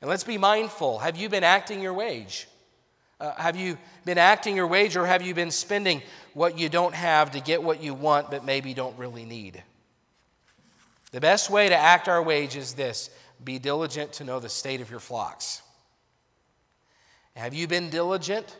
[0.00, 0.98] And let's be mindful.
[0.98, 2.48] Have you been acting your wage?
[3.20, 6.02] Uh, have you been acting your wage or have you been spending
[6.34, 9.62] what you don't have to get what you want but maybe don't really need?
[11.12, 13.08] The best way to act our wage is this
[13.42, 15.62] be diligent to know the state of your flocks.
[17.36, 18.56] Have you been diligent?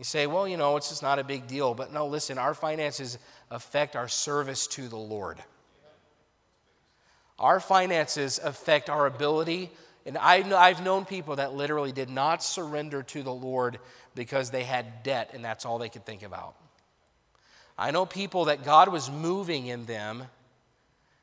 [0.00, 1.74] You say, well, you know, it's just not a big deal.
[1.74, 3.18] But no, listen, our finances
[3.50, 5.36] affect our service to the Lord.
[7.38, 9.70] Our finances affect our ability.
[10.06, 13.78] And I've known people that literally did not surrender to the Lord
[14.14, 16.54] because they had debt and that's all they could think about.
[17.76, 20.22] I know people that God was moving in them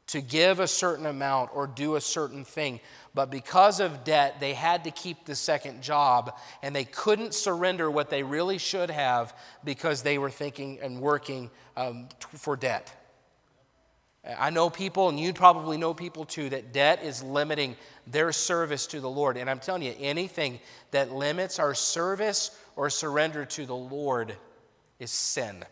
[0.07, 2.79] to give a certain amount or do a certain thing.
[3.13, 7.91] But because of debt, they had to keep the second job and they couldn't surrender
[7.91, 12.93] what they really should have because they were thinking and working um, for debt.
[14.37, 17.75] I know people, and you probably know people too, that debt is limiting
[18.07, 19.37] their service to the Lord.
[19.37, 20.59] And I'm telling you, anything
[20.91, 24.35] that limits our service or surrender to the Lord
[24.99, 25.63] is sin.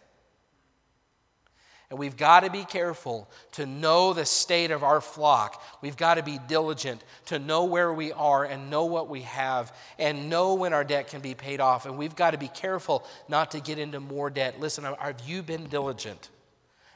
[1.95, 5.63] And we've got to be careful to know the state of our flock.
[5.81, 9.73] We've got to be diligent to know where we are and know what we have
[9.97, 11.85] and know when our debt can be paid off.
[11.85, 14.59] And we've got to be careful not to get into more debt.
[14.59, 16.27] Listen, have you been diligent?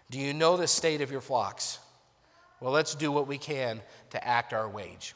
[0.10, 1.80] Do you know the state of your flocks?
[2.60, 3.80] Well, let's do what we can
[4.10, 5.16] to act our wage.